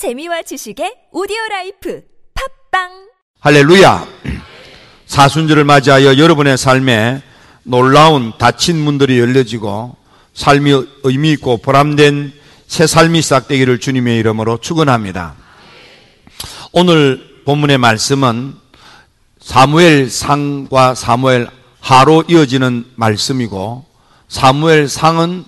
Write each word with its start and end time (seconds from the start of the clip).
재미와 0.00 0.40
지식의 0.40 1.08
오디오 1.12 1.36
라이프 1.50 2.00
팟빵 2.72 2.88
할렐루야. 3.40 4.06
사순절을 5.04 5.64
맞이하여 5.64 6.16
여러분의 6.16 6.56
삶에 6.56 7.20
놀라운 7.64 8.32
닫힌 8.38 8.78
문들이 8.78 9.18
열려지고 9.18 9.94
삶이 10.32 10.86
의미 11.02 11.32
있고 11.32 11.58
보람된 11.58 12.32
새 12.66 12.86
삶이 12.86 13.20
시작되기를 13.20 13.78
주님의 13.78 14.18
이름으로 14.20 14.56
축원합니다. 14.56 15.34
오늘 16.72 17.42
본문의 17.44 17.76
말씀은 17.76 18.54
사무엘 19.38 20.08
상과 20.08 20.94
사무엘 20.94 21.46
하로 21.80 22.24
이어지는 22.26 22.86
말씀이고 22.96 23.84
사무엘 24.28 24.88
상은 24.88 25.44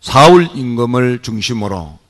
사울 0.00 0.48
임금을 0.54 1.18
중심으로 1.20 2.02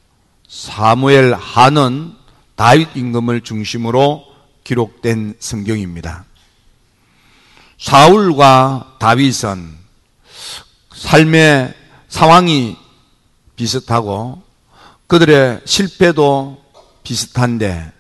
사무엘 0.55 1.35
하는 1.35 2.15
다윗 2.55 2.91
임금을 2.95 3.41
중심으로 3.41 4.25
기록된 4.63 5.35
성경입니다. 5.41 6.25
사울과 7.77 8.95
다윗은 9.01 9.77
삶의 10.95 11.75
상황이 12.09 12.77
비슷하고 13.57 14.43
그들의 15.09 15.63
실패도 15.65 16.63
비슷한데 17.03 17.93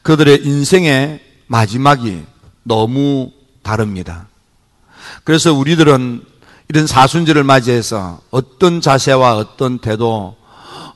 그들의 0.00 0.46
인생의 0.46 1.20
마지막이 1.46 2.24
너무 2.62 3.30
다릅니다. 3.62 4.28
그래서 5.24 5.52
우리들은 5.52 6.24
이런 6.70 6.86
사순절을 6.86 7.44
맞이해서 7.44 8.22
어떤 8.30 8.80
자세와 8.80 9.36
어떤 9.36 9.78
태도, 9.78 10.36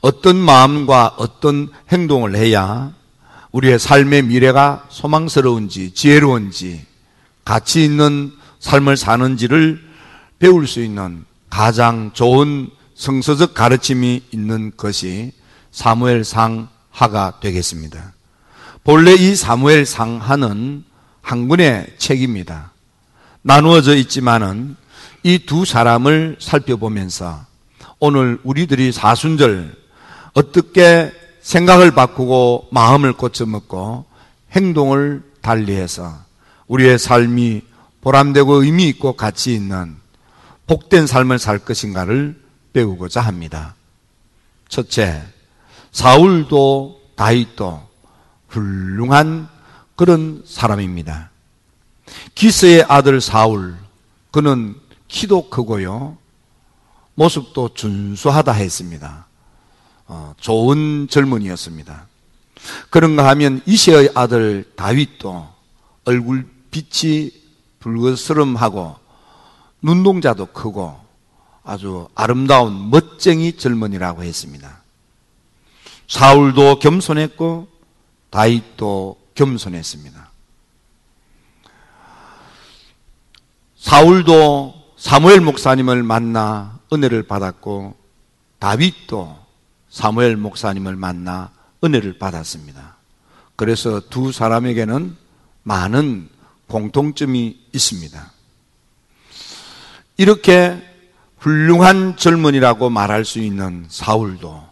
어떤 0.01 0.35
마음과 0.37 1.15
어떤 1.17 1.69
행동을 1.91 2.35
해야 2.35 2.93
우리의 3.51 3.79
삶의 3.79 4.23
미래가 4.23 4.85
소망스러운지 4.89 5.93
지혜로운지 5.93 6.85
가치 7.45 7.83
있는 7.83 8.31
삶을 8.59 8.97
사는지를 8.97 9.81
배울 10.39 10.67
수 10.67 10.83
있는 10.83 11.25
가장 11.49 12.11
좋은 12.13 12.69
성서적 12.95 13.53
가르침이 13.53 14.23
있는 14.31 14.71
것이 14.75 15.31
사무엘 15.71 16.23
상 16.23 16.67
하가 16.91 17.39
되겠습니다. 17.39 18.13
본래 18.83 19.13
이 19.13 19.35
사무엘 19.35 19.85
상 19.85 20.17
하는 20.17 20.83
한 21.21 21.47
권의 21.47 21.87
책입니다. 21.97 22.71
나누어져 23.41 23.95
있지만은 23.95 24.75
이 25.23 25.39
두 25.39 25.65
사람을 25.65 26.37
살펴보면서 26.39 27.45
오늘 27.99 28.39
우리들이 28.43 28.91
사순절 28.91 29.75
어떻게 30.37 31.11
생각을 31.41 31.95
바꾸고 31.95 32.67
마음을 32.69 33.13
고쳐먹고 33.13 34.05
행동을 34.51 35.23
달리해서 35.41 36.13
우리의 36.67 36.99
삶이 36.99 37.63
보람되고 38.01 38.61
의미 38.61 38.87
있고 38.89 39.13
가치 39.13 39.55
있는 39.55 39.95
복된 40.67 41.07
삶을 41.07 41.39
살 41.39 41.57
것인가를 41.57 42.39
배우고자 42.71 43.19
합니다. 43.19 43.73
첫째, 44.69 45.23
사울도 45.91 47.01
다윗도 47.15 47.87
훌륭한 48.49 49.49
그런 49.95 50.43
사람입니다. 50.45 51.31
기스의 52.35 52.85
아들 52.87 53.21
사울, 53.21 53.75
그는 54.29 54.75
키도 55.07 55.49
크고요, 55.49 56.15
모습도 57.15 57.73
준수하다 57.73 58.51
했습니다. 58.51 59.26
어, 60.07 60.33
좋은 60.39 61.07
젊은이였습니다. 61.09 62.07
그런가 62.89 63.27
하면 63.29 63.61
이세의 63.65 64.11
아들 64.15 64.71
다윗도 64.75 65.47
얼굴 66.05 66.47
빛이 66.71 67.31
붉은스름하고 67.79 68.95
눈동자도 69.81 70.47
크고 70.47 70.99
아주 71.63 72.07
아름다운 72.15 72.89
멋쟁이 72.89 73.57
젊은이라고 73.57 74.23
했습니다. 74.23 74.81
사울도 76.07 76.79
겸손했고 76.79 77.67
다윗도 78.29 79.17
겸손했습니다. 79.35 80.31
사울도 83.77 84.73
사무엘 84.97 85.41
목사님을 85.41 86.03
만나 86.03 86.79
은혜를 86.91 87.23
받았고 87.23 87.95
다윗도 88.59 89.46
사무엘 89.89 90.37
목사님을 90.37 90.95
만나 90.95 91.51
은혜를 91.83 92.17
받았습니다. 92.17 92.97
그래서 93.55 94.01
두 94.09 94.31
사람에게는 94.31 95.15
많은 95.63 96.29
공통점이 96.67 97.59
있습니다. 97.73 98.31
이렇게 100.17 100.81
훌륭한 101.39 102.17
젊은이라고 102.17 102.89
말할 102.89 103.25
수 103.25 103.39
있는 103.39 103.85
사울도 103.89 104.67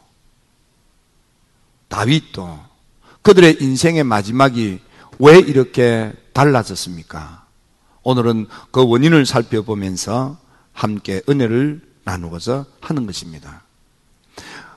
다윗도 1.87 2.59
그들의 3.21 3.57
인생의 3.61 4.03
마지막이 4.03 4.81
왜 5.19 5.39
이렇게 5.39 6.13
달라졌습니까? 6.33 7.45
오늘은 8.03 8.47
그 8.71 8.85
원인을 8.85 9.25
살펴보면서 9.25 10.37
함께 10.73 11.21
은혜를 11.27 11.81
나누고자 12.03 12.65
하는 12.81 13.05
것입니다. 13.05 13.64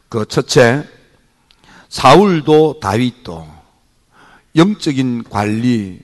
그 0.09 0.25
첫째, 0.27 0.89
사울도 1.89 2.81
다윗도 2.81 3.47
영적인 4.57 5.25
관리, 5.25 6.01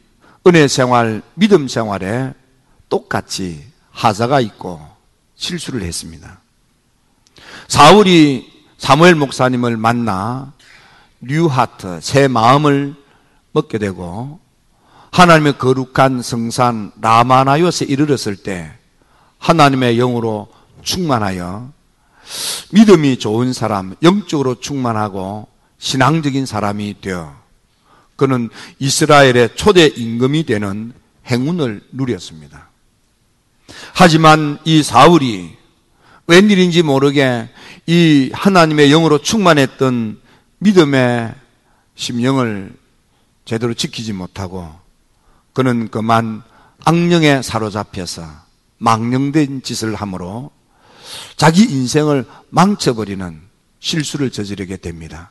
은혜 0.47 0.69
생활, 0.69 1.22
믿음 1.34 1.69
생활에 1.69 2.34
똑같이 2.88 3.64
하자가 3.91 4.41
있고 4.41 4.81
실수를 5.37 5.82
했습니다. 5.82 6.41
사울이 7.69 8.53
사무엘 8.76 9.14
목사님을 9.14 9.76
만나 9.76 10.53
뉴하트, 11.20 12.00
새 12.03 12.28
마음을 12.28 12.94
먹게 13.53 13.78
되고 13.78 14.38
하나님의 15.10 15.59
거룩한 15.59 16.22
성산 16.22 16.93
라마나요스에 17.00 17.87
이르렀을 17.87 18.37
때 18.37 18.70
하나님의 19.38 19.97
영으로 19.97 20.48
충만하여 20.82 21.74
믿음이 22.73 23.19
좋은 23.19 23.53
사람, 23.53 23.95
영적으로 24.03 24.61
충만하고 24.61 25.49
신앙적인 25.79 26.47
사람이 26.47 26.97
되어 27.01 27.35
그는 28.17 28.49
이스라엘의 28.79 29.57
초대 29.57 29.87
임금이 29.87 30.47
되는 30.47 30.93
행운을 31.27 31.83
누렸습니다. 31.93 32.71
하지만 33.93 34.59
이 34.65 34.83
사울이 34.83 35.57
웬일인지 36.27 36.83
모르게 36.83 37.49
이 37.87 38.31
하나님의 38.33 38.91
영으로 38.91 39.19
충만했던 39.21 40.21
믿음의 40.59 41.35
심령을 41.97 42.73
제대로 43.45 43.75
지키지 43.75 44.12
못하고 44.12 44.73
그는 45.53 45.89
그만 45.89 46.43
악령에 46.85 47.43
사로잡혀서 47.43 48.27
망령된 48.79 49.62
짓을 49.62 49.95
함으로 49.95 50.51
자기 51.36 51.62
인생을 51.62 52.26
망쳐버리는 52.50 53.41
실수를 53.80 54.30
저지르게 54.30 54.78
됩니다. 54.78 55.30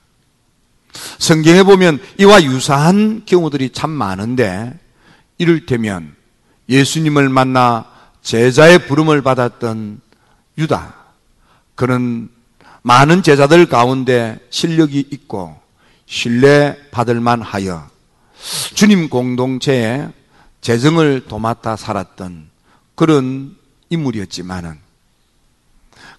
성경에 1.18 1.64
보면 1.64 2.00
이와 2.20 2.44
유사한 2.44 3.24
경우들이 3.26 3.72
참 3.72 3.90
많은데 3.90 4.78
이를테면 5.38 6.16
예수님을 6.70 7.30
만나 7.30 7.86
제자의 8.22 8.88
부름을 8.88 9.22
받았던 9.22 10.02
유다. 10.58 10.96
그는 11.76 12.30
많은 12.84 13.24
제자들 13.24 13.66
가운데 13.68 14.40
실력이 14.50 15.08
있고 15.12 15.60
신뢰 16.06 16.78
받을 16.92 17.20
만하여 17.20 17.90
주님 18.76 19.10
공동체에 19.10 20.10
재정을 20.62 21.26
도맡아 21.28 21.76
살았던 21.76 22.50
그런 22.96 23.56
인물이었지만은 23.90 24.83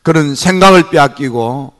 그런 0.04 0.36
생각을 0.36 0.90
빼앗기고 0.90 1.72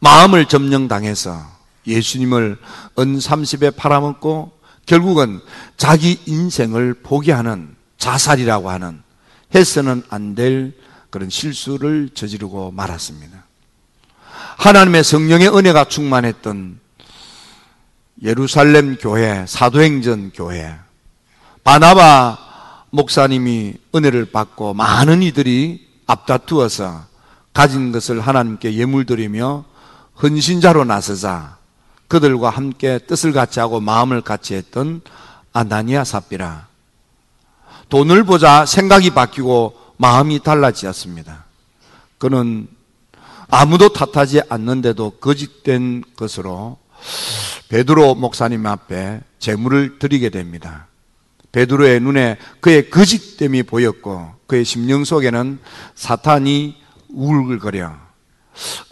마음을 0.00 0.44
점령당해서 0.46 1.40
예수님을 1.86 2.58
은 2.98 3.18
30에 3.18 3.76
팔아먹고 3.76 4.52
결국은 4.86 5.40
자기 5.76 6.20
인생을 6.26 6.94
포기하는 6.94 7.74
자살이라고 7.96 8.70
하는 8.70 9.00
해서는 9.54 10.02
안 10.10 10.34
될 10.34 10.74
그런 11.10 11.28
실수를 11.28 12.10
저지르고 12.14 12.70
말았습니다. 12.70 13.44
하나님의 14.56 15.04
성령의 15.04 15.48
은혜가 15.48 15.84
충만했던 15.84 16.78
예루살렘 18.22 18.96
교회, 18.96 19.44
사도행전 19.46 20.32
교회, 20.34 20.74
바나바 21.64 22.38
목사님이 22.90 23.74
은혜를 23.94 24.26
받고 24.26 24.74
많은 24.74 25.22
이들이 25.22 25.88
앞다투어서 26.06 27.09
가진 27.52 27.92
것을 27.92 28.20
하나님께 28.20 28.74
예물드리며 28.74 29.64
헌신자로 30.22 30.84
나서자 30.84 31.58
그들과 32.08 32.50
함께 32.50 32.98
뜻을 32.98 33.32
같이 33.32 33.60
하고 33.60 33.80
마음을 33.80 34.20
같이 34.20 34.54
했던 34.54 35.00
아나니아 35.52 36.04
삽비라. 36.04 36.68
돈을 37.88 38.24
보자 38.24 38.66
생각이 38.66 39.10
바뀌고 39.10 39.74
마음이 39.96 40.40
달라지었습니다. 40.40 41.44
그는 42.18 42.68
아무도 43.48 43.92
탓하지 43.92 44.42
않는데도 44.48 45.10
거짓된 45.20 46.04
것으로 46.16 46.78
베드로 47.68 48.14
목사님 48.14 48.66
앞에 48.66 49.20
재물을 49.38 49.98
드리게 49.98 50.30
됩니다. 50.30 50.86
베드로의 51.52 52.00
눈에 52.00 52.38
그의 52.60 52.90
거짓됨이 52.90 53.64
보였고 53.64 54.30
그의 54.46 54.64
심령 54.64 55.04
속에는 55.04 55.58
사탄이 55.94 56.76
울글거려 57.12 57.92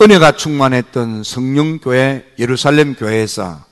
은혜가 0.00 0.32
충만했던 0.32 1.25
성령교회 1.25 2.35
예루살렘 2.38 2.94
교회에서 2.94 3.65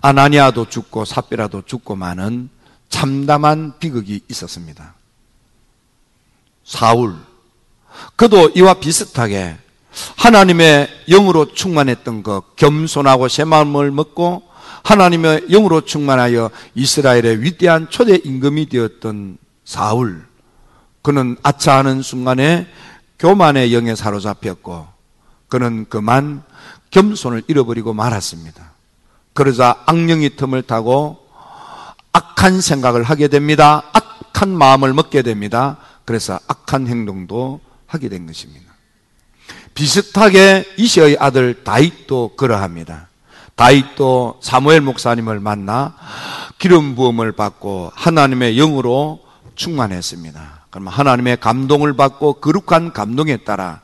아나니아도 0.00 0.68
죽고 0.68 1.04
삽비라도 1.04 1.62
죽고 1.66 1.96
많은 1.96 2.48
참담한 2.88 3.74
비극이 3.78 4.22
있었습니다. 4.28 4.94
사울 6.64 7.16
그도 8.16 8.50
이와 8.54 8.74
비슷하게 8.74 9.56
하나님의 10.16 10.88
영으로 11.08 11.52
충만했던 11.52 12.22
것, 12.22 12.56
겸손하고 12.56 13.28
새 13.28 13.44
마음을 13.44 13.90
먹고 13.90 14.42
하나님의 14.84 15.48
영으로 15.50 15.80
충만하여 15.82 16.50
이스라엘의 16.74 17.42
위대한 17.42 17.88
초대 17.90 18.16
임금이 18.16 18.68
되었던 18.68 19.38
사울. 19.64 20.24
그는 21.02 21.36
아차하는 21.42 22.02
순간에 22.02 22.66
교만의 23.18 23.74
영에 23.74 23.94
사로잡혔고 23.94 24.86
그는 25.48 25.86
그만 25.88 26.42
겸손을 26.90 27.42
잃어버리고 27.48 27.94
말았습니다. 27.94 28.72
그러자 29.34 29.82
악령이 29.86 30.36
틈을 30.36 30.62
타고 30.62 31.26
악한 32.12 32.60
생각을 32.60 33.02
하게 33.02 33.28
됩니다. 33.28 33.82
악한 33.92 34.50
마음을 34.50 34.92
먹게 34.92 35.22
됩니다. 35.22 35.78
그래서 36.04 36.38
악한 36.48 36.86
행동도 36.86 37.60
하게 37.86 38.08
된 38.08 38.26
것입니다. 38.26 38.66
비슷하게 39.74 40.74
이시의 40.76 41.18
아들 41.20 41.62
다윗도 41.62 42.32
그러합니다. 42.36 43.08
다윗도 43.54 44.40
사무엘 44.42 44.80
목사님을 44.80 45.40
만나 45.40 45.94
기름 46.58 46.94
부음을 46.94 47.32
받고 47.32 47.92
하나님의 47.94 48.56
영으로 48.56 49.20
충만했습니다. 49.54 50.57
그럼 50.70 50.88
하나님의 50.88 51.38
감동을 51.40 51.94
받고 51.96 52.34
거룩한 52.34 52.92
감동에 52.92 53.38
따라 53.38 53.80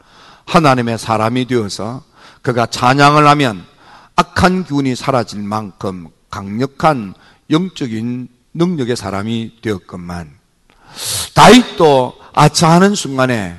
하나님의 0.47 0.99
사람이 0.99 1.47
되어서 1.47 2.03
그가 2.43 2.67
찬양을 2.67 3.27
하면 3.27 3.65
악한 4.17 4.65
기운이 4.65 4.95
사라질 4.95 5.43
만큼 5.43 6.09
강력한 6.31 7.15
영적인 7.51 8.29
능력의 8.53 8.97
사람이 8.97 9.59
되었건만 9.63 10.31
다윗도 11.35 12.17
아차하는 12.33 12.95
순간에 12.95 13.57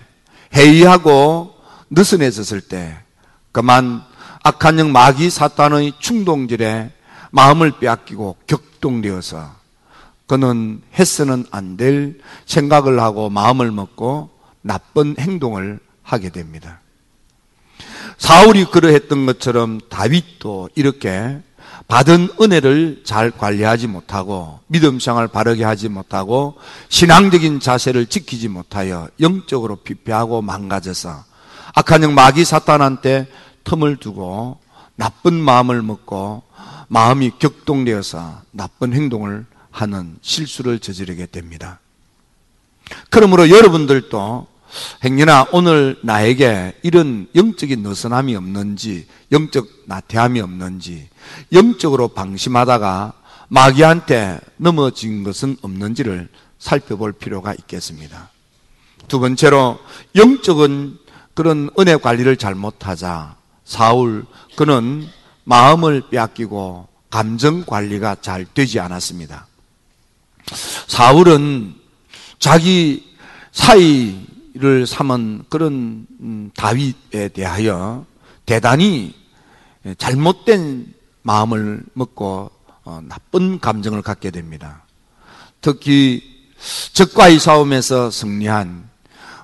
회의하고 0.54 1.56
느슨해졌을 1.90 2.62
때 2.62 2.98
그만 3.52 4.04
악한 4.44 4.80
영 4.80 4.92
마귀 4.92 5.30
사탄의 5.30 5.94
충동질에 6.00 6.92
마음을 7.32 7.80
빼앗기고 7.80 8.38
격동되어서 8.48 9.65
그는 10.28 10.82
해서는 10.98 11.46
안 11.52 11.78
될 11.78 12.20
생각을 12.46 13.00
하고 13.00 13.30
마음을 13.30 13.72
먹고 13.72 14.30
나쁜 14.62 15.16
행동을 15.20 15.80
하게 16.02 16.30
됩니다. 16.30 16.82
사울이 18.18 18.66
그러했던 18.66 19.26
것처럼 19.26 19.82
다윗도 19.90 20.70
이렇게 20.76 21.42
받은 21.88 22.30
은혜를 22.42 23.02
잘 23.04 23.30
관리하지 23.30 23.88
못하고 23.88 24.60
믿음 24.68 25.00
생활 25.00 25.28
바르게 25.28 25.64
하지 25.64 25.90
못하고 25.90 26.56
신앙적인 26.90 27.60
자세를 27.60 28.08
지키지 28.08 28.48
못하여 28.48 29.10
영적으로 29.20 29.76
피폐하고 29.78 30.42
망가져서 30.42 31.26
악한 31.76 32.04
영 32.04 32.16
마귀 32.16 32.46
사탄한테 32.46 33.28
틈을 33.66 33.98
두고 33.98 34.60
나쁜 34.96 35.34
마음을 35.34 35.82
먹고 35.82 36.44
마음이 36.88 37.34
격동되어서 37.38 38.42
나쁜 38.52 38.94
행동을 38.94 39.46
하는 39.76 40.18
실수를 40.22 40.80
저지르게 40.80 41.26
됩니다. 41.26 41.80
그러므로 43.10 43.50
여러분들도 43.50 44.48
행여나 45.04 45.48
오늘 45.52 46.00
나에게 46.02 46.80
이런 46.82 47.28
영적인 47.36 47.82
느슨함이 47.82 48.36
없는지, 48.36 49.06
영적 49.34 49.68
나태함이 49.86 50.40
없는지, 50.40 51.10
영적으로 51.52 52.08
방심하다가 52.10 53.14
마귀한테 53.50 54.40
넘어진 54.58 55.24
것은 55.24 55.58
없는지를 55.62 56.30
살펴볼 56.58 57.12
필요가 57.12 57.54
있겠습니다. 57.54 58.30
두 59.10 59.20
번째로 59.20 59.78
영적인 60.16 60.98
그런 61.34 61.70
은혜 61.78 61.98
관리를 61.98 62.38
잘못하자 62.38 63.36
사울 63.66 64.26
그는 64.56 65.06
마음을 65.44 66.10
빼앗기고 66.10 66.88
감정 67.10 67.66
관리가 67.66 68.18
잘 68.22 68.46
되지 68.46 68.80
않았습니다. 68.80 69.48
사울은 70.88 71.76
자기 72.40 73.16
사이를 73.52 74.86
삼은 74.86 75.46
그런 75.50 76.06
음, 76.20 76.52
다윗에 76.56 77.30
대하여 77.34 78.06
대단히 78.46 79.14
잘못된 79.98 80.94
마음을 81.22 81.84
먹고 81.94 82.52
어, 82.84 83.02
나쁜 83.08 83.60
감정을 83.60 84.02
갖게 84.02 84.30
됩니다. 84.30 84.84
특히 85.62 86.22
적과의 86.94 87.40
싸움에서 87.40 88.12
승리한 88.12 88.90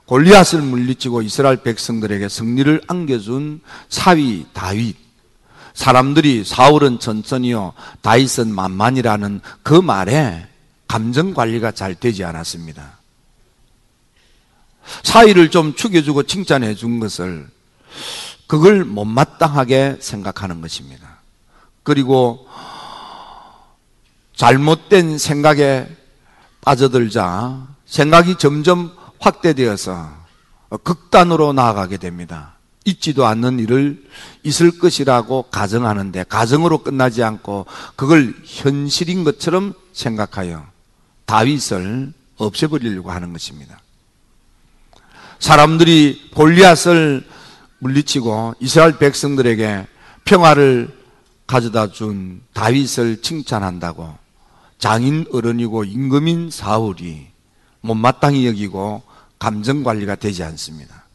골리앗을 0.05 0.61
물리치고 0.61 1.21
이스라엘 1.21 1.63
백성들에게 1.63 2.27
승리를 2.27 2.81
안겨준 2.87 3.61
사위 3.89 4.45
다윗. 4.53 4.97
사람들이 5.73 6.43
사울은 6.43 6.99
천천히요, 6.99 7.73
다윗은 8.01 8.53
만만이라는 8.53 9.39
그 9.63 9.73
말에 9.73 10.50
감정 10.91 11.33
관리가 11.33 11.71
잘 11.71 11.95
되지 11.95 12.25
않았습니다. 12.25 12.99
사위를 15.03 15.49
좀 15.49 15.73
죽여주고 15.73 16.23
칭찬해 16.23 16.75
준 16.75 16.99
것을 16.99 17.47
그걸 18.45 18.83
못마땅하게 18.83 19.99
생각하는 20.01 20.59
것입니다. 20.59 21.19
그리고 21.83 22.45
잘못된 24.35 25.17
생각에 25.17 25.87
빠져들자 26.59 27.69
생각이 27.85 28.37
점점 28.37 28.91
확대되어서 29.19 30.11
극단으로 30.83 31.53
나아가게 31.53 31.99
됩니다. 31.99 32.57
있지도 32.83 33.25
않는 33.27 33.59
일을 33.59 34.03
있을 34.43 34.77
것이라고 34.77 35.43
가정하는데 35.43 36.25
가정으로 36.25 36.79
끝나지 36.79 37.23
않고 37.23 37.65
그걸 37.95 38.35
현실인 38.43 39.23
것처럼 39.23 39.73
생각하여 39.93 40.69
다윗을 41.31 42.11
없애버리려고 42.35 43.09
하는 43.09 43.31
것입니다. 43.31 43.79
사람들이 45.39 46.29
볼리앗을 46.33 47.25
물리치고 47.79 48.55
이스라엘 48.59 48.97
백성들에게 48.97 49.87
평화를 50.25 50.93
가져다 51.47 51.87
준 51.87 52.41
다윗을 52.51 53.21
칭찬한다고 53.21 54.13
장인 54.77 55.25
어른이고 55.31 55.85
임금인 55.85 56.51
사울이 56.51 57.27
못마땅히 57.79 58.45
여기고 58.45 59.01
감정 59.39 59.83
관리가 59.83 60.15
되지 60.15 60.43
않습니다. 60.43 61.05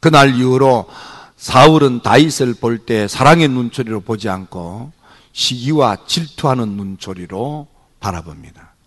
그날 0.00 0.34
이후로 0.34 0.88
사울은 1.36 2.00
다윗을 2.02 2.54
볼 2.54 2.86
때 2.86 3.06
사랑의 3.06 3.48
눈초리로 3.48 4.00
보지 4.00 4.30
않고 4.30 4.92
시기와 5.32 6.06
질투하는 6.06 6.68
눈초리로 6.70 7.68
바라봅니다. 8.00 8.77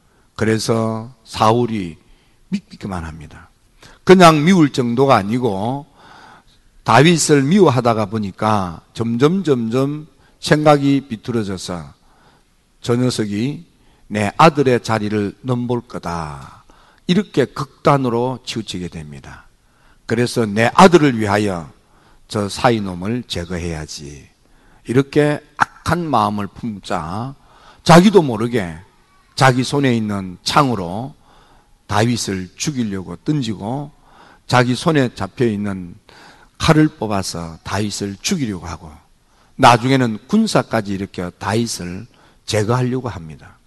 그래서 0.42 1.14
사울이 1.24 1.98
믿기만 2.50 3.06
합니다. 3.06 3.52
그냥 4.04 4.44
미울 4.44 4.74
정도가 4.74 5.16
아니고 5.16 5.86
다윗을 6.84 7.44
미워하다가 7.44 8.08
보니까 8.08 8.82
점점 8.96 9.44
점점 9.44 10.08
생각이 10.40 11.02
비뚤어져서 11.10 11.94
저 12.82 12.96
녀석이 12.96 13.68
내 14.08 14.32
아들의 14.36 14.82
자리를 14.82 15.38
넘볼 15.42 15.82
거다. 15.82 16.64
이렇게 17.06 17.46
극단으로 17.46 18.40
치우치게 18.44 18.88
됩니다. 18.88 19.46
그래서 20.08 20.48
내 20.48 20.72
아들을 20.74 21.20
위하여 21.20 21.70
저 22.28 22.50
사이놈을 22.50 23.26
제거해야지. 23.28 24.28
이렇게 24.88 25.40
악한 25.58 26.04
마음을 26.04 26.48
품자 26.48 27.36
자기도 27.84 28.24
모르게 28.24 28.76
자기 29.42 29.64
손에 29.64 29.98
있는 29.98 30.38
창으로 30.44 31.16
다윗을 31.88 32.52
죽이려고 32.58 33.16
던지고 33.16 33.90
자기 34.46 34.76
손에 34.76 35.16
잡혀 35.16 35.48
있는 35.48 35.96
칼을 36.60 36.90
뽑아서 36.90 37.58
다윗을 37.64 38.18
죽이려고 38.22 38.68
하고 38.68 38.92
나중에는 39.56 40.20
군사까지 40.28 40.94
일으켜 40.94 41.32
다윗을 41.40 42.06
제거하려고 42.46 43.10
합니다. 43.10 43.58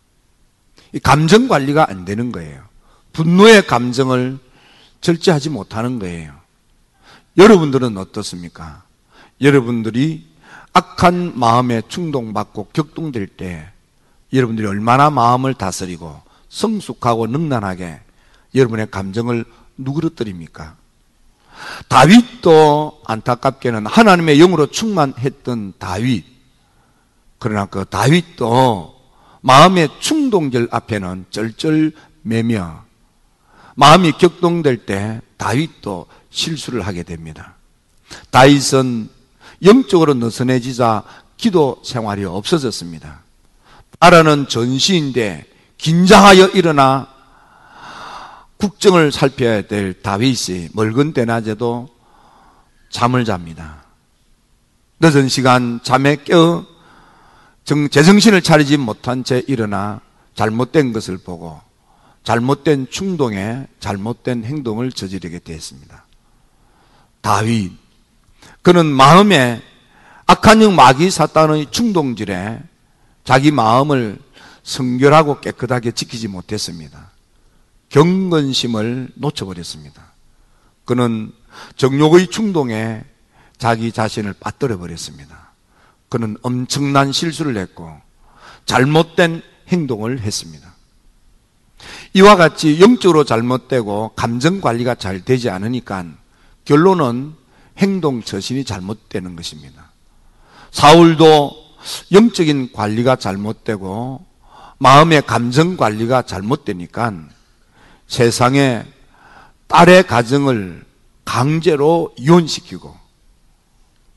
감정 1.03 1.49
관리가 1.49 1.91
안 1.91 2.05
되는 2.05 2.31
거예요. 2.31 2.63
분노의 3.13 3.67
감정을 3.67 4.39
절제하지 5.01 5.51
못하는 5.51 5.99
거예요. 5.99 6.35
여러분들은 7.37 7.99
어떻습니까? 7.99 8.85
여러분들이 9.41 10.25
악한 10.73 11.37
마음에 11.37 11.83
충동받고 11.89 12.69
격동될 12.73 13.27
때 13.27 13.74
여러분들이 14.35 14.67
얼마나 14.67 15.11
마음을 15.11 15.55
다스리고 15.55 16.21
성숙하고 16.49 17.29
능란하게 17.29 18.01
여러분의 18.55 18.91
감정을 18.91 19.45
누그러뜨립니까? 19.79 20.77
다윗도 21.89 23.03
안타깝게는 23.07 23.87
하나님의 23.87 24.39
영으로 24.39 24.67
충만했던 24.67 25.75
다윗. 25.79 26.25
그러나 27.39 27.67
그 27.67 27.85
다윗도 27.85 28.95
마음의 29.41 29.89
충동절 30.01 30.69
앞에는 30.71 31.27
쩔쩔매며 31.31 32.85
마음이 33.77 34.13
격동될 34.13 34.87
때 34.87 35.21
다윗도 35.37 36.07
실수를 36.31 36.83
하게 36.83 37.03
됩니다. 37.03 37.55
다윗은 38.31 39.09
영적으로 39.63 40.15
느슨해지자 40.15 41.03
기도 41.37 41.81
생활이 41.85 42.25
없어졌습니다. 42.25 43.24
나라는 44.05 44.49
전시인데 44.49 45.47
긴장하여 45.79 46.49
일어나 46.49 47.09
국정을 48.59 49.11
살펴야 49.11 49.63
될 49.63 50.03
다윗이 50.03 50.69
멀건 50.75 51.15
때낮에도 51.15 51.89
잠을 52.91 53.25
잡니다. 53.25 53.85
늦은 55.01 55.29
시간 55.29 55.81
잠에 55.83 56.17
깨어 56.23 56.67
제정신을 57.65 58.43
차리지 58.43 58.77
못한 58.77 59.25
채 59.25 59.43
일어나 59.47 60.01
잘못된 60.35 60.93
것을 60.93 61.17
보고 61.17 61.61
잘못된 62.25 62.89
충동에 62.91 63.67
잘못된 63.81 64.45
행동을 64.45 64.93
저지르게 64.93 65.39
되었습니다. 65.39 66.05
다윗, 67.23 67.73
그는 68.61 68.85
마음에 68.85 69.63
악한 70.27 70.61
영 70.61 70.77
마귀 70.77 71.11
사탄의 71.11 71.71
충동질에 71.71 72.61
자기 73.25 73.51
마음을 73.51 74.19
성결하고 74.63 75.41
깨끗하게 75.41 75.93
지키지 75.93 76.29
못했습니다. 76.29 77.11
경건심을 77.89 79.11
놓쳐버렸습니다. 79.15 80.13
그는 80.85 81.33
정욕의 81.77 82.29
충동에 82.29 83.05
자기 83.59 83.93
자신을 83.93 84.35
빠뜨려 84.35 84.79
버렸습니다. 84.79 85.53
그는 86.09 86.37
엄청난 86.43 87.13
실수를 87.13 87.57
했고 87.57 87.93
잘못된 88.67 89.43
행동을 89.69 90.21
했습니다. 90.21 90.75
이와 92.15 92.37
같이 92.37 92.81
영적으로 92.81 93.25
잘못되고 93.25 94.13
감정 94.15 94.61
관리가 94.61 94.95
잘 94.95 95.25
되지 95.25 95.51
않으니까 95.51 96.05
결론은 96.65 97.35
행동 97.79 98.23
처신이 98.23 98.65
잘못되는 98.65 99.37
것입니다. 99.37 99.91
사울도 100.71 101.64
영적인 102.13 102.73
관리가 102.73 103.17
잘못되고 103.17 104.25
마음의 104.79 105.23
감정 105.23 105.77
관리가 105.77 106.23
잘못되니까 106.23 107.13
세상에 108.07 108.85
딸의 109.69 110.07
가정을 110.07 110.85
강제로 111.25 112.15
이혼시키고 112.19 112.95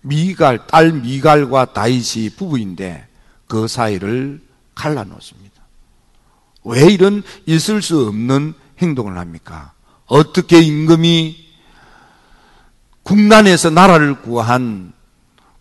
미갈, 0.02 0.68
딸 0.68 0.92
미갈과 0.92 1.74
다윗이 1.74 2.32
부부인데 2.38 3.08
그 3.48 3.68
사이를 3.68 4.42
갈라놓습니다. 4.76 5.62
왜 6.66 6.86
이런 6.92 7.24
있을 7.46 7.82
수 7.82 8.08
없는 8.08 8.54
행동을 8.80 9.18
합니까? 9.18 9.74
어떻게 10.06 10.60
임금이 10.60 11.48
국난에서 13.04 13.70
나라를 13.70 14.22
구한 14.22 14.94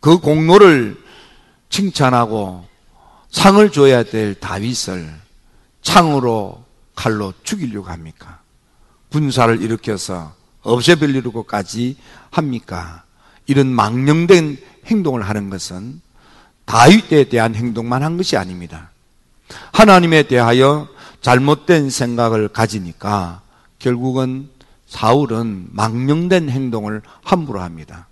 그 0.01 0.19
공로를 0.19 1.06
칭찬하고 1.69 2.67
상을 3.31 3.71
줘야 3.73 4.03
될 4.03 4.35
다윗을 4.35 5.13
창으로 5.83 6.65
칼로 6.95 7.33
죽이려고 7.43 7.89
합니까? 7.89 8.41
군사를 9.11 9.61
일으켜서 9.61 10.35
없애버리려고까지 10.63 11.97
합니까? 12.31 13.05
이런 13.47 13.69
망령된 13.69 14.59
행동을 14.87 15.23
하는 15.23 15.51
것은 15.51 16.01
다윗에 16.65 17.25
대한 17.29 17.55
행동만 17.55 18.03
한 18.03 18.17
것이 18.17 18.37
아닙니다. 18.37 18.91
하나님에 19.73 20.25
대하여 20.25 20.89
잘못된 21.21 21.91
생각을 21.91 22.49
가지니까 22.49 23.43
결국은 23.79 24.51
사울은 24.87 25.69
망령된 25.71 26.49
행동을 26.51 27.03
함부로 27.23 27.61
합니다. 27.61 28.09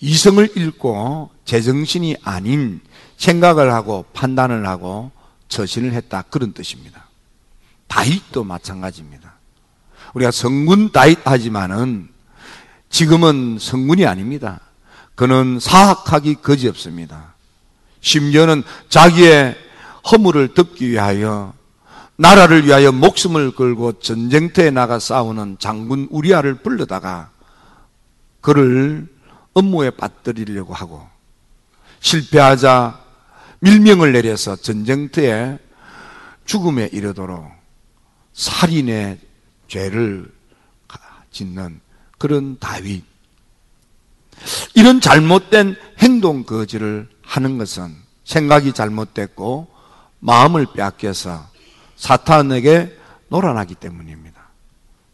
이성을 0.00 0.50
잃고 0.56 1.30
제정신이 1.44 2.16
아닌 2.22 2.80
생각을 3.18 3.72
하고 3.72 4.06
판단을 4.14 4.66
하고 4.66 5.10
처신을 5.48 5.92
했다 5.92 6.22
그런 6.22 6.52
뜻입니다. 6.52 7.06
다윗도 7.86 8.44
마찬가지입니다. 8.44 9.34
우리가 10.14 10.30
성군 10.30 10.92
다윗 10.92 11.18
하지만은 11.24 12.08
지금은 12.88 13.58
성군이 13.60 14.06
아닙니다. 14.06 14.60
그는 15.14 15.58
사악하기 15.60 16.36
거지없습니다. 16.36 17.34
심지어는 18.00 18.62
자기의 18.88 19.56
허물을 20.10 20.54
덮기 20.54 20.88
위하여 20.88 21.52
나라를 22.16 22.66
위하여 22.66 22.92
목숨을 22.92 23.54
걸고 23.54 24.00
전쟁터에 24.00 24.70
나가 24.70 24.98
싸우는 24.98 25.56
장군 25.58 26.08
우리아를 26.10 26.54
불러다가 26.54 27.30
그를 28.40 29.08
업무에 29.54 29.90
빠뜨리려고 29.90 30.74
하고 30.74 31.06
실패하자 32.00 33.00
밀명을 33.60 34.12
내려서 34.12 34.56
전쟁터에 34.56 35.58
죽음에 36.46 36.88
이르도록 36.92 37.50
살인의 38.32 39.18
죄를 39.68 40.30
짓는 41.30 41.80
그런 42.18 42.58
다윗. 42.58 43.04
이런 44.74 45.00
잘못된 45.00 45.76
행동 45.98 46.44
거지를 46.44 47.08
하는 47.22 47.58
것은 47.58 47.94
생각이 48.24 48.72
잘못됐고 48.72 49.68
마음을 50.20 50.66
빼앗겨서 50.74 51.48
사탄에게 51.96 52.96
놀아나기 53.28 53.74
때문입니다. 53.74 54.40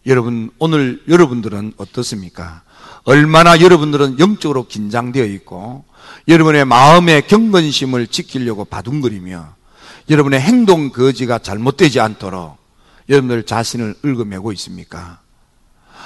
여러분, 0.06 0.50
오늘 0.58 1.02
여러분들은 1.08 1.74
어떻습니까? 1.76 2.62
얼마나 3.06 3.60
여러분들은 3.60 4.18
영적으로 4.18 4.66
긴장되어 4.66 5.24
있고 5.26 5.84
여러분의 6.26 6.64
마음의 6.64 7.28
경건심을 7.28 8.08
지키려고 8.08 8.64
바둥거리며 8.64 9.54
여러분의 10.10 10.40
행동 10.40 10.90
거지가 10.90 11.38
잘못되지 11.38 12.00
않도록 12.00 12.58
여러분들 13.08 13.44
자신을 13.44 13.94
읊어매고 14.04 14.52
있습니까? 14.54 15.20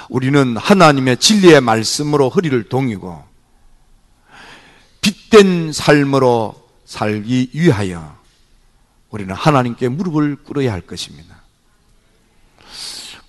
우리는 0.09 0.55
하나님의 0.55 1.17
진리의 1.17 1.61
말씀으로 1.61 2.29
허리를 2.29 2.69
동이고 2.69 3.23
빛된 5.01 5.73
삶으로 5.73 6.69
살기 6.85 7.49
위하여 7.53 8.15
우리는 9.09 9.33
하나님께 9.33 9.89
무릎을 9.89 10.43
꿇어야 10.43 10.71
할 10.71 10.81
것입니다. 10.81 11.41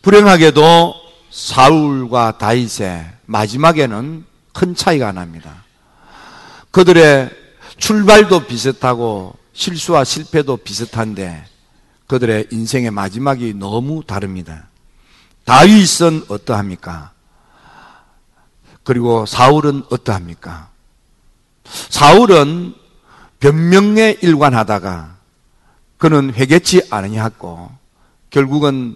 불행하게도 0.03 0.95
사울과 1.31 2.37
다윗의 2.37 3.22
마지막에는 3.33 4.25
큰 4.53 4.75
차이가 4.75 5.11
납니다. 5.11 5.65
그들의 6.71 7.31
출발도 7.79 8.47
비슷하고 8.47 9.35
실수와 9.55 10.05
실패도 10.05 10.59
비슷한데 10.59 11.47
그들의 12.07 12.49
인생의 12.51 12.91
마지막이 12.91 13.55
너무 13.55 14.05
다릅니다. 14.05 14.69
다윗은 15.45 16.27
어떠합니까? 16.29 17.13
그리고 18.85 19.25
사울은 19.25 19.85
어떠합니까? 19.91 20.69
사울은 21.65 22.75
변명에 23.41 24.19
일관하다가 24.21 25.17
그는 25.97 26.35
회개치 26.35 26.89
않으냐고 26.91 27.71
결국은 28.31 28.95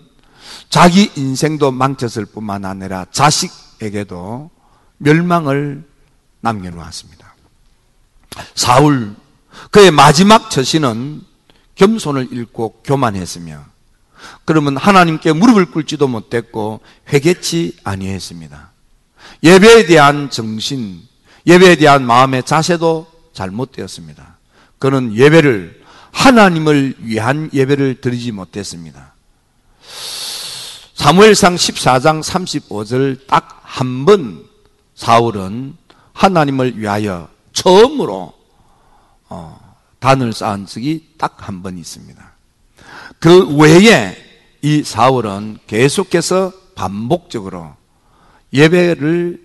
자기 0.69 1.11
인생도 1.17 1.71
망쳤을 1.73 2.27
뿐만 2.27 2.65
아니라 2.65 3.07
자식 3.11 3.66
에게도 3.81 4.51
멸망을 4.99 5.85
남겨놓았습니다. 6.41 7.35
사울, 8.55 9.15
그의 9.71 9.91
마지막 9.91 10.51
처신은 10.51 11.23
겸손을 11.75 12.29
잃고 12.33 12.81
교만했으며 12.85 13.65
그러면 14.45 14.77
하나님께 14.77 15.33
무릎을 15.33 15.67
꿇지도 15.67 16.09
못했고 16.09 16.81
회개치 17.13 17.77
아니했습니다. 17.85 18.71
예배에 19.43 19.87
대한 19.87 20.31
정신, 20.31 21.03
예배에 21.47 21.77
대한 21.77 22.05
마음의 22.05 22.45
자세도 22.45 23.07
잘못되었습니다. 23.33 24.39
그는 24.79 25.15
예배를 25.15 25.83
하나님을 26.13 26.95
위한 27.01 27.51
예배를 27.53 28.01
드리지 28.01 28.33
못했습니다. 28.33 29.15
사무엘상 30.95 31.57
14장 31.57 32.23
35절 32.23 33.27
딱 33.27 33.56
한 33.67 34.05
번 34.07 34.45
사울은 34.95 35.77
하나님을 36.13 36.79
위하여 36.79 37.29
처음으로 37.53 38.33
어, 39.29 39.77
단을 39.99 40.33
쌓은 40.33 40.67
적이 40.67 41.09
딱 41.19 41.37
한 41.43 41.63
번 41.63 41.77
있습니다. 41.79 42.33
그 43.19 43.57
외에 43.57 44.17
이 44.63 44.83
사울은 44.83 45.59
계속해서 45.67 46.53
반복적으로 46.75 47.75
예배를 48.53 49.45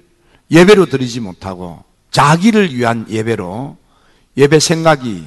예배로 0.52 0.86
드리지 0.86 1.20
못하고 1.20 1.84
자기를 2.12 2.76
위한 2.76 3.06
예배로 3.10 3.78
예배 4.38 4.60
생각이 4.60 5.26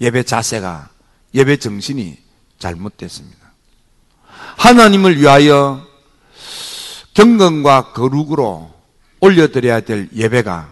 예배 0.00 0.22
자세가 0.22 0.90
예배 1.34 1.56
정신이 1.58 2.18
잘못됐습니다. 2.58 3.38
하나님을 4.56 5.18
위하여 5.18 5.85
경건과 7.16 7.94
거룩으로 7.94 8.70
올려드려야 9.20 9.80
될 9.80 10.10
예배가 10.14 10.68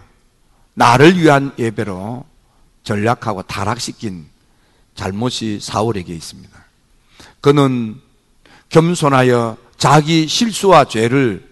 나를 0.74 1.18
위한 1.18 1.52
예배로 1.58 2.26
전략하고 2.82 3.42
타락시킨 3.44 4.26
잘못이 4.94 5.60
사울에게 5.62 6.12
있습니다. 6.14 6.52
그는 7.40 7.98
겸손하여 8.68 9.56
자기 9.78 10.28
실수와 10.28 10.84
죄를 10.84 11.48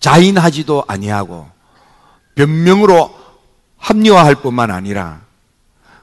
자인하지도 0.00 0.84
아니하고 0.88 1.46
변명으로 2.34 3.14
합리화할 3.76 4.36
뿐만 4.36 4.70
아니라 4.70 5.20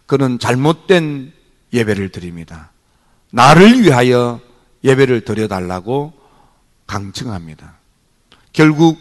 그는 0.06 0.38
잘못된 0.38 1.34
예배를 1.74 2.10
드립니다. 2.10 2.70
나를 3.32 3.82
위하여 3.82 4.40
예배를 4.84 5.22
드려달라고 5.22 6.14
강청합니다. 6.86 7.77
결국 8.58 8.98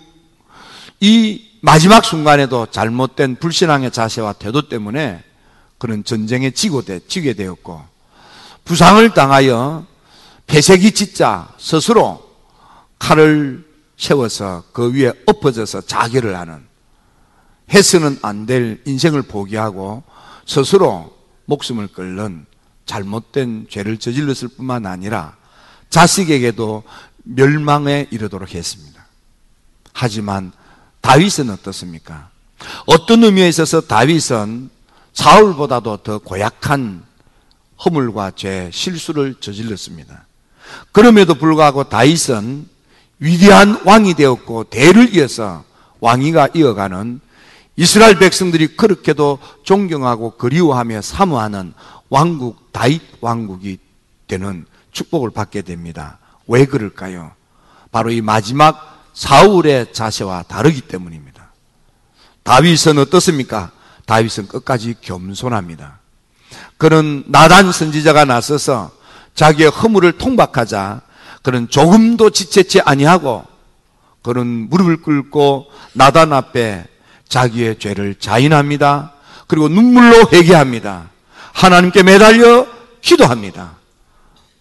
이 1.01 1.49
마지막 1.63 2.05
순간에도 2.05 2.67
잘못된 2.67 3.37
불신앙의 3.37 3.91
자세와 3.91 4.35
태도 4.35 4.69
때문에 4.69 5.25
그는 5.79 6.05
전쟁에 6.05 6.51
지고 6.51 6.83
되, 6.83 7.01
지게 7.09 7.33
되었고 7.33 7.83
부상을 8.67 9.09
당하여 9.15 9.87
폐색이 10.47 10.93
짓자 10.93 11.55
스스로 11.57 12.23
칼을 12.99 13.67
세워서 13.97 14.65
그 14.75 14.93
위에 14.93 15.15
엎어져서 15.25 15.81
자결을 15.87 16.37
하는 16.37 16.63
해서는 17.73 18.19
안 18.21 18.45
될 18.45 18.83
인생을 18.85 19.23
포기하고 19.23 20.03
스스로 20.45 21.17
목숨을 21.47 21.87
끊는 21.89 22.45
잘못된 22.85 23.69
죄를 23.71 23.97
저질렀을 23.97 24.49
뿐만 24.49 24.85
아니라 24.85 25.35
자식에게도 25.89 26.83
멸망에 27.23 28.09
이르도록 28.11 28.55
했습니다. 28.55 28.96
하지만 29.97 30.53
다윗은 31.01 31.49
어떻습니까? 31.49 32.29
어떤 32.85 33.25
의미에 33.25 33.49
있어서 33.49 33.81
다윗은 33.81 34.69
사울보다도 35.15 35.97
더 35.99 36.19
고약한 36.19 37.03
허물과 37.83 38.33
죄, 38.33 38.71
실수를 38.73 39.37
저질렀습니다. 39.41 40.27
그럼에도 40.93 41.35
불구하고 41.35 41.85
다윗은 41.85 42.69
위대한 43.21 43.81
왕이 43.87 44.15
되었고 44.15 44.65
대를 44.65 45.17
이어서 45.17 45.65
왕위가 46.01 46.49
이어가는 46.55 47.21
이스라엘 47.77 48.19
백성들이 48.19 48.77
그렇게도 48.77 49.39
존경하고 49.63 50.33
그리워하며 50.33 51.01
사모하는 51.01 51.73
왕국 52.11 52.71
다윗 52.73 53.01
왕국이 53.23 53.79
되는 54.29 54.67
축복을 54.93 55.31
받게 55.31 55.63
됩니다. 55.63 56.19
왜 56.47 56.67
그럴까요? 56.67 57.33
바로 57.91 58.11
이 58.11 58.21
마지막 58.21 58.96
사울의 59.17 59.95
자세와 59.95 60.43
다르기 60.43 60.83
때문입니다. 60.83 61.51
다윗은 62.43 62.99
어떻습니까? 62.99 63.73
다윗은 64.05 64.47
끝까지 64.47 64.95
겸손합니다. 65.01 65.99
그는 66.77 67.25
나단 67.27 67.73
선지자가 67.73 68.27
나서서 68.27 68.93
자기의 69.35 69.71
허물을 69.71 70.13
통박하자 70.19 71.01
그는 71.43 71.69
조금도 71.69 72.31
지체치 72.31 72.83
아니하고 72.83 73.45
그는 74.23 74.69
무릎을 74.69 75.01
꿇고 75.01 75.67
나단 75.95 76.33
앞에 76.33 76.85
자기의 77.29 77.79
죄를 77.79 78.17
자인합니다. 78.17 79.13
그리고 79.47 79.69
눈물로 79.69 80.29
회개합니다. 80.31 81.09
하나님께 81.53 82.03
매달려 82.03 82.67
기도합니다. 83.01 83.77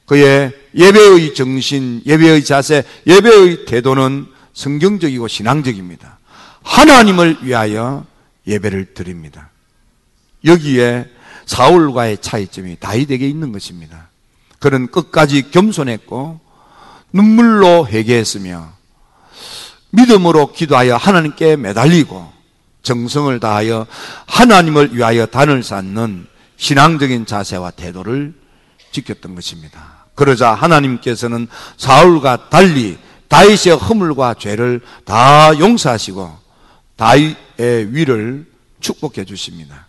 그의 0.05 0.53
예배의 0.75 1.33
정신, 1.33 2.01
예배의 2.05 2.45
자세, 2.45 2.83
예배의 3.05 3.65
태도는 3.65 4.35
성경적이고 4.55 5.27
신앙적입니다. 5.27 6.17
하나님을 6.63 7.39
위하여 7.43 8.05
예배를 8.47 8.93
드립니다. 8.95 9.49
여기에 10.43 11.07
사울과의 11.45 12.19
차이점이 12.21 12.77
다윗에게 12.79 13.27
있는 13.27 13.51
것입니다. 13.51 14.09
그는 14.59 14.87
끝까지 14.87 15.51
겸손했고 15.51 16.39
눈물로 17.13 17.87
회개했으며 17.87 18.73
믿음으로 19.91 20.53
기도하여 20.53 20.95
하나님께 20.95 21.55
매달리고 21.57 22.33
정성을 22.81 23.39
다하여 23.39 23.87
하나님을 24.25 24.95
위하여 24.95 25.25
단을 25.25 25.63
쌓는 25.63 26.27
신앙적인 26.57 27.25
자세와 27.25 27.71
태도를 27.71 28.33
지켰던 28.91 29.35
것입니다. 29.35 30.05
그러자 30.15 30.53
하나님께서는 30.53 31.47
사울과 31.77 32.49
달리 32.49 32.97
다윗의 33.27 33.77
허물과 33.77 34.35
죄를 34.35 34.81
다 35.03 35.57
용서하시고 35.57 36.38
다윗의 36.95 37.93
위를 37.93 38.45
축복해 38.79 39.25
주십니다. 39.25 39.88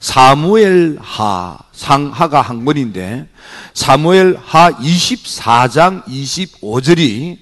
사무엘 0.00 0.98
하, 1.00 1.58
상하가 1.72 2.42
한 2.42 2.64
권인데 2.64 3.28
사무엘 3.74 4.36
하 4.36 4.70
24장 4.70 6.04
25절이 6.04 7.38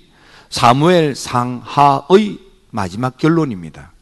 사무엘 0.50 1.14
상하의 1.14 2.38
마지막 2.70 3.18
결론입니다. 3.18 3.92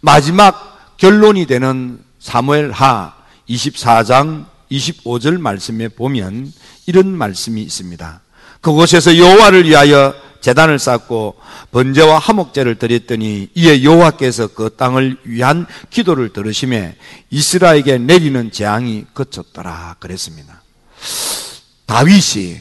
마지막 0.00 0.96
결론이 0.96 1.46
되는 1.46 2.02
사무엘 2.18 2.72
하 2.72 3.14
24장 3.48 4.46
25절 4.70 5.40
말씀에 5.40 5.88
보면 5.88 6.52
이런 6.86 7.08
말씀이 7.08 7.62
있습니다. 7.62 8.20
그곳에서 8.60 9.16
여호와를 9.16 9.68
위하여 9.68 10.14
재단을 10.40 10.78
쌓고 10.78 11.36
번제와 11.72 12.18
화목제를 12.18 12.76
드렸더니 12.78 13.48
이에 13.54 13.82
여호와께서 13.82 14.48
그 14.48 14.70
땅을 14.76 15.18
위한 15.24 15.66
기도를 15.90 16.32
들으심에 16.32 16.96
이스라엘에게 17.30 17.98
내리는 17.98 18.50
재앙이 18.52 19.06
그쳤더라 19.12 19.96
그랬습니다. 19.98 20.62
다윗이 21.86 22.58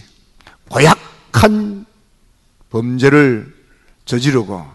고약한 0.70 1.86
범죄를 2.70 3.54
저지르고 4.06 4.66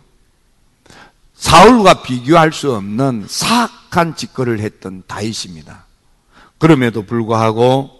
사울과 1.34 2.02
비교할 2.02 2.52
수 2.52 2.74
없는 2.74 3.26
사악한 3.28 4.14
짓거리를 4.16 4.60
했던 4.60 5.02
다윗입니다. 5.06 5.86
그럼에도 6.58 7.04
불구하고 7.04 7.90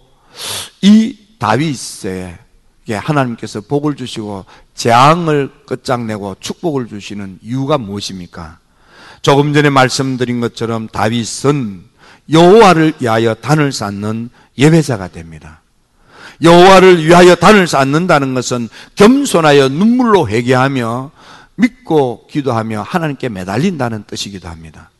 이 0.83 1.17
다윗의 1.39 2.39
하나님께서 2.89 3.61
복을 3.61 3.95
주시고 3.97 4.45
재앙을 4.75 5.51
끝장내고 5.67 6.37
축복을 6.41 6.89
주시는 6.89 7.39
이유가 7.43 7.79
무엇입니까? 7.79 8.59
조금 9.23 9.53
전에 9.53 9.71
말씀드린 9.71 10.41
것처럼 10.41 10.89
다윗은 10.89 11.85
여호와를 12.31 12.95
위하여 13.01 13.35
단을 13.35 13.73
쌓는 13.73 14.31
예배자가 14.57 15.09
됩니다. 15.09 15.61
여호와를 16.43 17.05
위하여 17.05 17.35
단을 17.35 17.67
쌓는다는 17.67 18.35
것은 18.35 18.69
겸손하여 18.95 19.69
눈물로 19.69 20.29
회개하며 20.29 21.11
믿고 21.57 22.27
기도하며 22.29 22.83
하나님께 22.83 23.29
매달린다는 23.29 24.05
뜻이기도 24.07 24.49
합니다. 24.49 24.91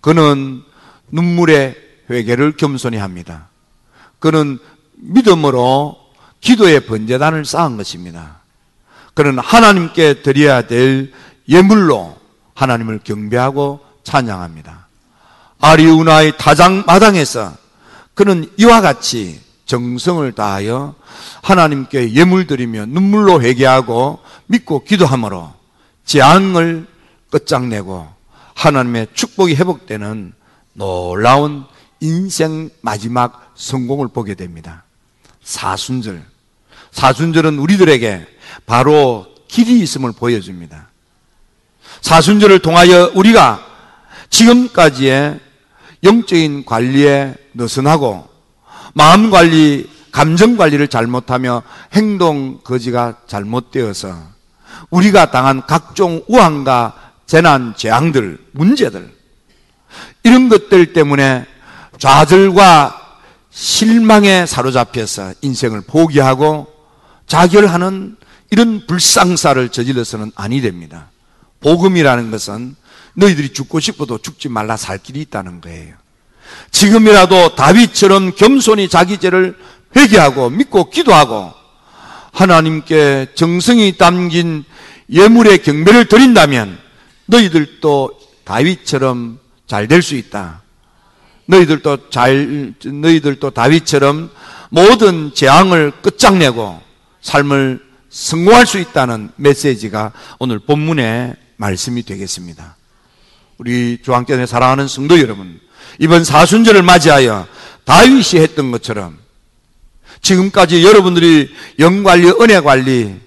그는 0.00 0.62
눈물의 1.10 1.76
회개를 2.08 2.56
겸손히 2.56 2.96
합니다. 2.96 3.48
그는 4.18 4.58
믿음으로 4.94 5.99
기도의 6.40 6.86
번제단을 6.86 7.44
쌓은 7.44 7.76
것입니다. 7.76 8.40
그는 9.14 9.38
하나님께 9.38 10.22
드려야 10.22 10.66
될 10.66 11.12
예물로 11.48 12.16
하나님을 12.54 13.00
경배하고 13.04 13.80
찬양합니다. 14.04 14.86
아리우나의 15.60 16.38
타장 16.38 16.84
마당에서 16.86 17.54
그는 18.14 18.50
이와 18.56 18.80
같이 18.80 19.40
정성을 19.66 20.30
다하여 20.32 20.94
하나님께 21.42 22.14
예물 22.14 22.46
드리며 22.46 22.86
눈물로 22.86 23.40
회개하고 23.42 24.20
믿고 24.46 24.84
기도함으로 24.84 25.52
재앙을 26.04 26.86
끝장내고 27.30 28.08
하나님의 28.54 29.08
축복이 29.14 29.54
회복되는 29.54 30.32
놀라운 30.72 31.64
인생 32.00 32.70
마지막 32.80 33.52
성공을 33.54 34.08
보게 34.08 34.34
됩니다. 34.34 34.84
사순절. 35.42 36.29
사순절은 36.92 37.58
우리들에게 37.58 38.26
바로 38.66 39.26
길이 39.48 39.80
있음을 39.80 40.12
보여줍니다. 40.12 40.88
사순절을 42.00 42.60
통하여 42.60 43.10
우리가 43.14 43.66
지금까지의 44.30 45.40
영적인 46.04 46.64
관리에 46.64 47.34
느슨하고 47.54 48.28
마음 48.94 49.30
관리, 49.30 49.88
감정 50.12 50.56
관리를 50.56 50.88
잘못하며 50.88 51.62
행동 51.92 52.60
거지가 52.64 53.18
잘못되어서 53.26 54.16
우리가 54.90 55.30
당한 55.30 55.66
각종 55.66 56.22
우환과 56.26 57.12
재난, 57.26 57.74
재앙들, 57.76 58.38
문제들 58.52 59.12
이런 60.24 60.48
것들 60.48 60.92
때문에 60.92 61.46
좌절과 61.98 63.18
실망에 63.50 64.46
사로잡혀서 64.46 65.34
인생을 65.42 65.82
포기하고 65.82 66.69
자결하는 67.30 68.16
이런 68.50 68.86
불상사를 68.88 69.68
저질러서는 69.68 70.32
아니 70.34 70.60
됩니다. 70.60 71.10
복음이라는 71.60 72.32
것은 72.32 72.74
너희들이 73.14 73.52
죽고 73.52 73.78
싶어도 73.78 74.18
죽지 74.18 74.48
말라 74.48 74.76
살 74.76 74.98
길이 74.98 75.20
있다는 75.20 75.60
거예요. 75.60 75.94
지금이라도 76.72 77.54
다윗처럼 77.54 78.32
겸손히 78.34 78.88
자기 78.88 79.18
죄를 79.18 79.56
회개하고 79.94 80.50
믿고 80.50 80.90
기도하고 80.90 81.52
하나님께 82.32 83.28
정성이 83.36 83.96
담긴 83.96 84.64
예물의 85.08 85.62
경배를 85.62 86.06
드린다면 86.06 86.78
너희들도 87.26 88.10
다윗처럼 88.42 89.38
잘 89.68 89.86
될 89.86 90.02
수 90.02 90.16
있다. 90.16 90.62
너희들도 91.46 92.10
잘, 92.10 92.74
너희들도 92.84 93.50
다윗처럼 93.50 94.30
모든 94.70 95.32
재앙을 95.32 95.92
끝장내고 96.02 96.89
삶을 97.20 97.80
성공할 98.10 98.66
수 98.66 98.78
있다는 98.78 99.30
메시지가 99.36 100.12
오늘 100.38 100.58
본문의 100.58 101.34
말씀이 101.56 102.02
되겠습니다. 102.02 102.76
우리 103.58 103.98
주한교회 104.02 104.46
사랑하는 104.46 104.88
성도 104.88 105.20
여러분, 105.20 105.60
이번 105.98 106.24
사순절을 106.24 106.82
맞이하여 106.82 107.46
다윗이 107.84 108.42
했던 108.42 108.70
것처럼 108.70 109.18
지금까지 110.22 110.84
여러분들이 110.84 111.54
영관리, 111.78 112.28
은혜관리, 112.28 113.20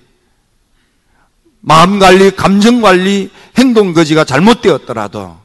마음관리, 1.61 2.31
감정관리, 2.35 3.29
행동거지가 3.57 4.25
잘못되었더라도 4.25 5.37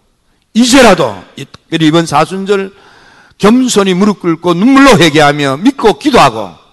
이제라도 0.55 1.23
이번 1.71 2.07
사순절 2.07 2.75
겸손히 3.39 3.95
무릎 3.95 4.21
꿇고 4.21 4.55
눈물로 4.55 4.99
회개하며 4.99 5.59
믿고 5.59 5.99
기도하고 5.99 6.68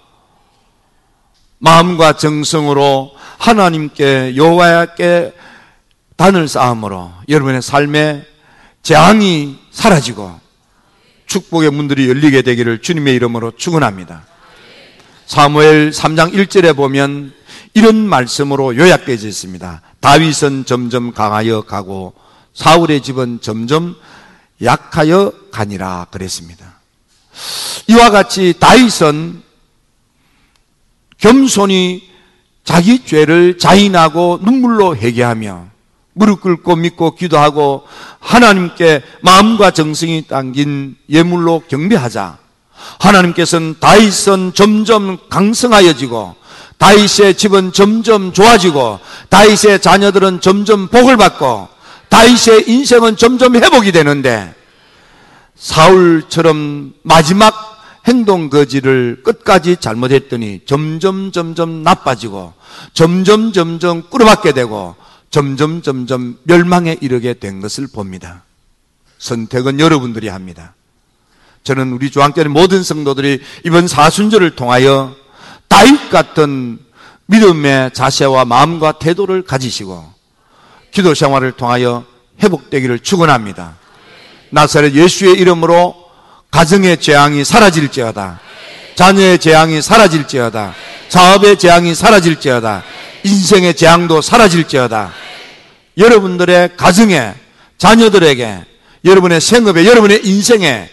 마음과 1.60 2.18
정성으로 2.18 3.12
하나님께 3.38 4.36
여호와께 4.36 5.34
단을 6.16 6.48
쌓음으로 6.48 7.12
여러분의 7.28 7.62
삶에 7.62 8.26
재앙이 8.84 9.58
사라지고 9.72 10.40
축복의 11.28 11.72
문들이 11.72 12.08
열리게 12.08 12.44
되기를 12.44 12.82
주님의 12.82 13.16
이름으로 13.16 13.52
축원합니다. 13.58 14.26
사무엘 15.26 15.92
3장 15.92 16.34
1절에 16.34 16.76
보면 16.76 17.34
이런 17.74 17.96
말씀으로 18.08 18.78
요약되어 18.78 19.16
있습니다. 19.16 19.82
다윗은 20.00 20.66
점점 20.66 21.14
강하여 21.14 21.64
가고 21.64 22.14
사울의 22.54 23.02
집은 23.02 23.40
점점 23.42 23.96
약하여 24.64 25.34
가니라 25.52 26.08
그랬습니다. 26.12 26.80
이와 27.88 28.12
같이 28.12 28.54
다윗은 28.60 29.44
겸손히 31.20 32.04
자기 32.64 33.06
죄를 33.06 33.58
자인하고 33.58 34.40
눈물로 34.42 34.96
회개하며 34.98 35.68
무릎 36.14 36.42
꿇고 36.42 36.76
믿고 36.78 37.16
기도하고 37.16 37.84
하나님께 38.20 39.04
마음과 39.22 39.72
정성이 39.72 40.26
담긴 40.28 40.96
예물로 41.10 41.64
경배하자. 41.68 42.38
하나님께서는 43.00 43.76
다윗은 43.80 44.54
점점 44.54 45.18
강성하여지고 45.30 46.36
다윗의 46.78 47.36
집은 47.36 47.72
점점 47.74 48.34
좋아지고 48.34 49.00
다윗의 49.30 49.82
자녀들은 49.82 50.42
점점 50.42 50.88
복을 50.88 51.18
받고 51.18 51.68
다윗의 52.10 52.66
인생은 52.68 53.18
점점 53.18 53.56
회복이 53.56 53.92
되는데 53.92 54.54
사울처럼 55.56 56.94
마지막 57.04 57.54
행동 58.08 58.50
거지를 58.50 59.22
끝 59.24 59.35
까지 59.46 59.78
잘못했더니 59.78 60.62
점점 60.66 61.32
점점 61.32 61.84
나빠지고 61.84 62.54
점점 62.94 63.54
점점 63.54 64.10
꾸려받게 64.10 64.52
되고 64.52 64.96
점점 65.30 65.82
점점 65.82 66.38
멸망에 66.44 66.98
이르게 67.00 67.36
된 67.36 67.62
것을 67.62 67.88
봅니다. 67.88 68.44
선택은 69.20 69.80
여러분들이 69.80 70.28
합니다. 70.28 70.74
저는 71.64 71.94
우리 71.94 72.12
주한교회 72.12 72.48
모든 72.48 72.84
성도들이 72.84 73.40
이번 73.66 73.88
사순절을 73.88 74.56
통하여 74.56 75.16
다윗 75.68 76.10
같은 76.10 76.80
믿음의 77.28 77.92
자세와 77.94 78.46
마음과 78.46 78.94
태도를 79.00 79.44
가지시고 79.44 80.14
기도 80.92 81.14
생활을 81.14 81.54
통하여 81.54 82.06
회복되기를 82.42 83.00
축원합니다. 83.00 83.78
나사렛 84.50 84.94
예수의 84.94 85.34
이름으로 85.40 85.96
가정의 86.52 87.02
재앙이 87.02 87.44
사라질지어다. 87.44 88.40
자녀의 88.96 89.40
재앙이 89.40 89.82
사라질지어다. 89.82 90.74
사업의 91.10 91.60
재앙이 91.60 91.94
사라질지어다. 91.94 92.84
인생의 93.24 93.76
재앙도 93.76 94.22
사라질지어다. 94.22 95.12
여러분들의 95.98 96.78
가정에, 96.78 97.34
자녀들에게, 97.78 98.66
여러분의 99.04 99.40
생업에, 99.42 99.86
여러분의 99.86 100.22
인생에 100.26 100.90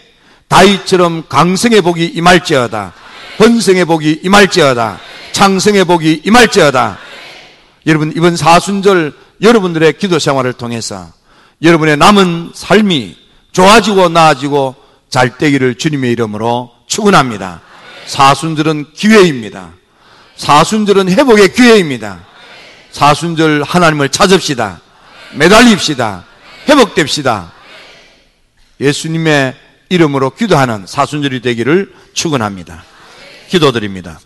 다윗처럼 0.47 1.25
강성의 1.29 1.81
복이 1.81 2.05
임할지어다. 2.15 2.93
번성의 3.37 3.85
복이 3.85 4.21
임할지어다. 4.23 4.99
창성의 5.31 5.85
복이 5.85 6.21
임할지어다. 6.25 6.99
여러분, 7.87 8.13
이번 8.15 8.35
사순절 8.35 9.13
여러분들의 9.41 9.97
기도 9.97 10.19
생활을 10.19 10.53
통해서 10.53 11.07
여러분의 11.61 11.97
남은 11.97 12.51
삶이 12.53 13.17
좋아지고 13.51 14.09
나아지고 14.09 14.75
잘 15.09 15.37
되기를 15.37 15.75
주님의 15.75 16.11
이름으로 16.11 16.71
축원합니다. 16.87 17.61
사순절은 18.05 18.93
기회입니다. 18.93 19.73
사순절은 20.35 21.09
회복의 21.09 21.53
기회입니다. 21.53 22.25
사순절 22.91 23.63
하나님을 23.63 24.09
찾읍시다. 24.09 24.81
매달립시다. 25.33 26.25
회복됩시다. 26.69 27.51
예수님의 28.79 29.55
이름으로 29.89 30.31
기도하는 30.31 30.85
사순절이 30.87 31.41
되기를 31.41 31.93
축원합니다. 32.13 32.83
기도드립니다. 33.49 34.19